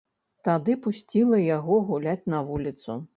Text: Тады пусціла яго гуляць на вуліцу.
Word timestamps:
Тады 0.47 0.75
пусціла 0.85 1.41
яго 1.57 1.77
гуляць 1.91 2.27
на 2.35 2.39
вуліцу. 2.49 2.97